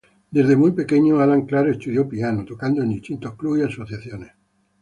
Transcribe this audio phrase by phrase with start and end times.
[0.31, 4.31] Desde muy pequeño, Alan Clark estudió piano; tocando en distintos clubs y asociaciones.